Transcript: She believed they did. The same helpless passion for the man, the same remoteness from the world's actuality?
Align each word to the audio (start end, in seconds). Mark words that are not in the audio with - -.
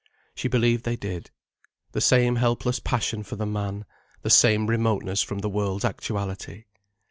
She 0.33 0.47
believed 0.47 0.83
they 0.83 0.95
did. 0.95 1.29
The 1.91 2.01
same 2.01 2.37
helpless 2.37 2.79
passion 2.79 3.21
for 3.21 3.35
the 3.35 3.45
man, 3.45 3.85
the 4.23 4.31
same 4.31 4.65
remoteness 4.65 5.21
from 5.21 5.37
the 5.41 5.47
world's 5.47 5.85
actuality? 5.85 6.63